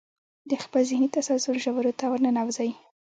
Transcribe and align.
د 0.49 0.51
خپل 0.63 0.81
ذهني 0.89 1.07
تسلسل 1.15 1.55
ژورو 1.63 1.91
ته 1.99 2.05
ورننوځئ. 2.07 2.69